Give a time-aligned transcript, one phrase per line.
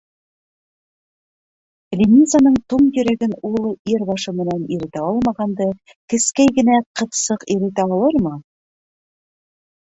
[1.99, 3.67] Линизаның туң йөрәген ул,
[3.97, 5.69] ир башы менән, иретә алмағанды,
[6.15, 8.35] кескәй генә ҡыҙсыҡ иретә алырмы?